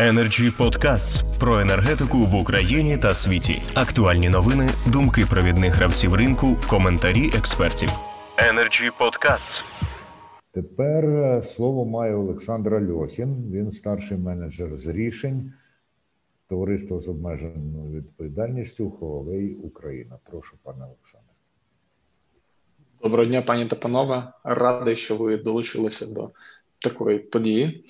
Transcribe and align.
Energy 0.00 0.56
Podcasts 0.58 1.38
про 1.38 1.60
енергетику 1.60 2.18
в 2.18 2.34
Україні 2.34 2.98
та 2.98 3.14
світі. 3.14 3.62
Актуальні 3.74 4.28
новини, 4.28 4.70
думки 4.86 5.24
провідних 5.30 5.74
гравців 5.74 6.14
ринку, 6.14 6.56
коментарі 6.68 7.30
експертів. 7.38 7.88
Energy 8.36 8.90
Podcasts. 9.00 9.64
Тепер 10.52 11.04
е, 11.04 11.42
слово 11.42 11.84
має 11.84 12.14
Олександр 12.14 12.74
Альохін. 12.74 13.50
Він 13.52 13.72
старший 13.72 14.18
менеджер 14.18 14.76
з 14.76 14.86
рішень 14.86 15.52
товариства 16.48 17.00
з 17.00 17.08
обмеженою 17.08 17.90
відповідальністю 17.90 18.88
Huawei 18.88 19.54
Україна. 19.62 20.18
Прошу, 20.30 20.56
пане 20.62 20.84
Олександре. 20.84 21.34
Доброго 23.02 23.24
дня, 23.24 23.42
пані 23.42 23.66
та 23.66 23.76
панове. 23.76 24.32
Радий, 24.44 24.96
що 24.96 25.16
ви 25.16 25.36
долучилися 25.36 26.06
до 26.06 26.30
такої 26.78 27.18
події. 27.18 27.84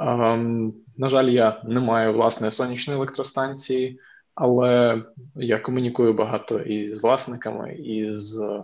Ем, 0.00 0.74
на 0.96 1.08
жаль, 1.08 1.28
я 1.30 1.60
не 1.64 1.80
маю 1.80 2.12
власної 2.12 2.52
сонячної 2.52 2.96
електростанції, 2.96 4.00
але 4.34 5.02
я 5.34 5.58
комунікую 5.58 6.14
багато 6.14 6.60
і 6.60 6.94
з 6.94 7.02
власниками, 7.02 7.74
і 7.74 8.12
з 8.12 8.62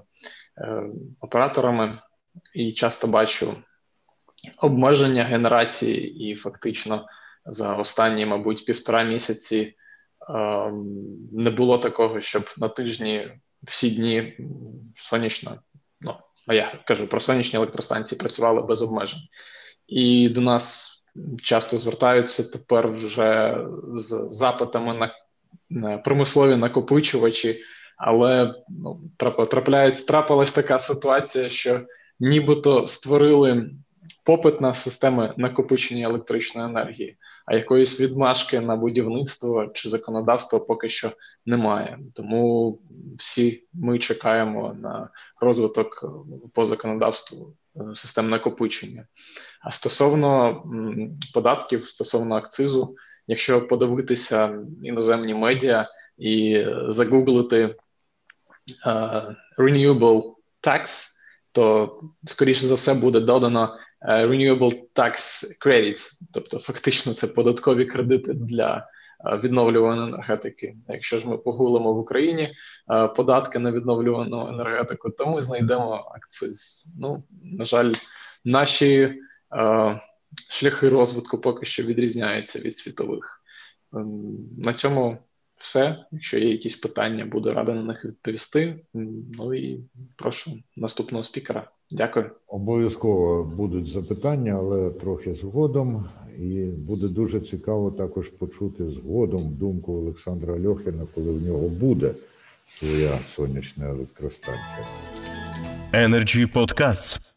е, 0.59 0.83
операторами, 1.21 1.99
і 2.55 2.73
часто 2.73 3.07
бачу 3.07 3.55
обмеження 4.59 5.25
генерації, 5.25 6.30
і 6.30 6.35
фактично 6.35 7.07
за 7.47 7.77
останні, 7.77 8.27
мабуть, 8.27 8.65
півтора 8.65 9.03
місяці 9.03 9.75
ем, 10.29 10.85
не 11.33 11.51
було 11.51 11.79
такого, 11.79 12.21
щоб 12.21 12.45
на 12.57 12.69
тижні 12.69 13.29
всі 13.63 13.91
дні 13.91 14.39
сонячна. 14.97 15.59
Ну, 16.01 16.15
я 16.47 16.83
кажу 16.87 17.07
про 17.07 17.21
сонячні 17.21 17.57
електростанції 17.57 18.19
працювали 18.19 18.63
без 18.63 18.83
обмежень, 18.83 19.21
і 19.87 20.29
до 20.29 20.41
нас 20.41 20.96
часто 21.43 21.79
звертаються 21.79 22.43
тепер 22.43 22.88
вже 22.88 23.59
з 23.95 24.29
запитами 24.30 25.11
на, 25.70 25.99
промислові 25.99 26.57
накопичувачі, 26.57 27.60
але 27.96 28.54
ну, 28.68 29.01
трапляється, 29.16 30.07
трапилась 30.07 30.52
така 30.52 30.79
ситуація, 30.79 31.49
що 31.49 31.80
нібито 32.21 32.87
створили 32.87 33.71
попит 34.24 34.60
на 34.60 34.74
системи 34.74 35.35
накопичення 35.37 36.07
електричної 36.07 36.68
енергії, 36.68 37.16
а 37.46 37.54
якоїсь 37.54 38.01
відмашки 38.01 38.60
на 38.60 38.76
будівництво 38.76 39.66
чи 39.74 39.88
законодавство 39.88 40.60
поки 40.60 40.88
що 40.88 41.10
немає. 41.46 41.98
Тому 42.15 42.79
всі 43.19 43.65
ми 43.73 43.98
чекаємо 43.98 44.76
на 44.82 45.09
розвиток 45.41 46.04
по 46.54 46.65
законодавству 46.65 47.54
систем 47.95 48.30
накопичення. 48.30 49.07
А 49.60 49.71
стосовно 49.71 50.63
податків, 51.35 51.85
стосовно 51.85 52.35
акцизу, 52.35 52.96
якщо 53.27 53.66
подивитися 53.69 54.59
іноземні 54.82 55.35
медіа 55.35 55.88
і 56.19 56.65
загуглити 56.88 57.77
uh, 58.87 59.35
renewable 59.59 60.35
tax, 60.63 61.07
то 61.52 62.01
скоріше 62.24 62.66
за 62.66 62.74
все 62.74 62.95
буде 62.95 63.21
додано 63.21 63.79
uh, 64.09 64.28
renewable 64.31 64.82
tax 64.94 65.44
credit, 65.66 66.12
тобто 66.32 66.59
фактично 66.59 67.15
це 67.15 67.27
податкові 67.27 67.84
кредити 67.84 68.32
для 68.32 68.88
відновлюваної 69.25 70.09
енергетики. 70.09 70.75
Якщо 70.89 71.19
ж 71.19 71.28
ми 71.28 71.39
погулимо 71.39 71.93
в 71.93 71.99
Україні 71.99 72.49
податки 73.17 73.59
на 73.59 73.72
відновлювану 73.72 74.49
енергетику, 74.49 75.11
то 75.11 75.27
ми 75.27 75.43
знайдемо 75.43 76.12
акциз. 76.15 76.87
Ну 77.00 77.22
на 77.43 77.65
жаль, 77.65 77.93
наші 78.44 79.15
шляхи 80.49 80.89
розвитку 80.89 81.39
поки 81.39 81.67
що 81.67 81.83
відрізняються 81.83 82.59
від 82.59 82.77
світових. 82.77 83.43
На 84.59 84.72
цьому 84.72 85.19
все. 85.56 86.05
Якщо 86.12 86.39
є 86.39 86.50
якісь 86.50 86.77
питання, 86.77 87.25
буду 87.25 87.53
радий 87.53 87.75
на 87.75 87.83
них 87.83 88.05
відповісти. 88.05 88.81
Ну 89.39 89.55
і 89.55 89.81
прошу 90.16 90.50
наступного 90.76 91.25
спікера. 91.25 91.71
Дякую. 91.91 92.31
Обов'язково 92.47 93.44
будуть 93.56 93.87
запитання, 93.87 94.56
але 94.59 94.91
трохи 94.91 95.34
згодом. 95.34 96.09
І 96.41 96.64
буде 96.64 97.08
дуже 97.08 97.41
цікаво 97.41 97.91
також 97.91 98.28
почути 98.28 98.91
згодом 98.91 99.56
думку 99.58 99.92
Олександра 99.92 100.60
Льохіна, 100.60 101.06
коли 101.14 101.32
в 101.32 101.47
нього 101.47 101.69
буде 101.69 102.10
своя 102.69 103.19
сонячна 103.28 103.88
електростанція. 103.88 104.86
Energy 105.92 106.52
Podcasts. 106.52 107.35